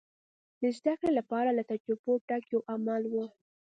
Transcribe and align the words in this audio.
د 0.61 0.63
زدهکړې 0.77 1.11
لپاره 1.19 1.49
له 1.57 1.63
تجربو 1.71 2.11
ډک 2.27 2.43
یو 2.53 2.61
عمل 2.73 3.03
و. 3.11 3.15